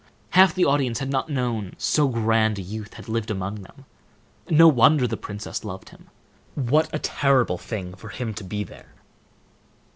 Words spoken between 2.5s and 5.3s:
a youth had lived among them. No wonder the